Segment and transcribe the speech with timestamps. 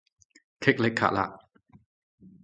[0.61, 1.47] 虢礫緙嘞